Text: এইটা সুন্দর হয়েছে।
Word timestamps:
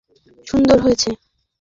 এইটা 0.03 0.43
সুন্দর 0.47 0.77
হয়েছে। 0.85 1.09